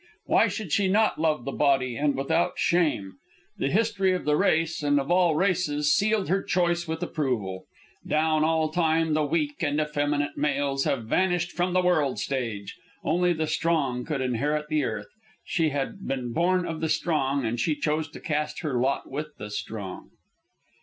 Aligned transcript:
Why 0.25 0.47
should 0.47 0.71
she 0.71 0.87
not 0.87 1.21
love 1.21 1.45
the 1.45 1.51
body, 1.51 1.95
and 1.95 2.15
without 2.15 2.53
shame? 2.57 3.17
The 3.59 3.69
history 3.69 4.13
of 4.13 4.25
the 4.25 4.35
race, 4.35 4.81
and 4.81 4.99
of 4.99 5.11
all 5.11 5.35
races, 5.35 5.93
sealed 5.93 6.27
her 6.27 6.41
choice 6.41 6.87
with 6.87 7.03
approval. 7.03 7.65
Down 8.07 8.43
all 8.43 8.69
time, 8.69 9.13
the 9.13 9.23
weak 9.23 9.61
and 9.61 9.79
effeminate 9.79 10.35
males 10.37 10.85
had 10.85 11.03
vanished 11.03 11.51
from 11.51 11.73
the 11.73 11.83
world 11.83 12.17
stage. 12.17 12.77
Only 13.03 13.31
the 13.31 13.45
strong 13.45 14.03
could 14.03 14.21
inherit 14.21 14.69
the 14.69 14.83
earth. 14.85 15.11
She 15.45 15.69
had 15.69 16.07
been 16.07 16.33
born 16.33 16.65
of 16.65 16.81
the 16.81 16.89
strong, 16.89 17.45
and 17.45 17.59
she 17.59 17.75
chose 17.75 18.09
to 18.09 18.19
cast 18.19 18.61
her 18.61 18.81
lot 18.81 19.07
with 19.11 19.37
the 19.37 19.51
strong. 19.51 20.09